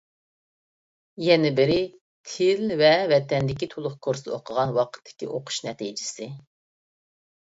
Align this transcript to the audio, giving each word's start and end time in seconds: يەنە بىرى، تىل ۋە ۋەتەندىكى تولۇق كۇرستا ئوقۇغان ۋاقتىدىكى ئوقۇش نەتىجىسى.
يەنە 1.25 1.49
بىرى، 1.59 1.75
تىل 2.31 2.71
ۋە 2.79 2.89
ۋەتەندىكى 3.11 3.69
تولۇق 3.75 3.99
كۇرستا 4.07 4.33
ئوقۇغان 4.37 4.73
ۋاقتىدىكى 4.79 5.31
ئوقۇش 5.35 5.59
نەتىجىسى. 5.69 6.31